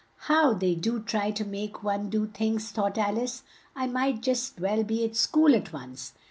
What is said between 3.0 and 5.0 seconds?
ice. "I might just as well